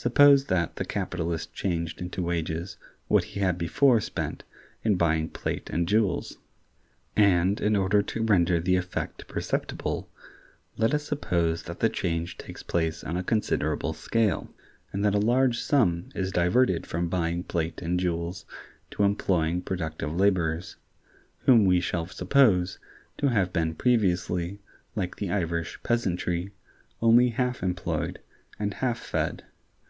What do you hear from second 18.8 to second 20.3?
to employing productive